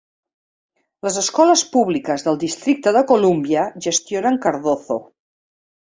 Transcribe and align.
Les 1.07 1.19
escoles 1.21 1.63
públiques 1.75 2.25
del 2.27 2.41
Districte 2.45 2.95
de 2.97 3.03
Columbia 3.13 3.67
gestionen 3.89 4.41
Cardozo. 4.47 4.99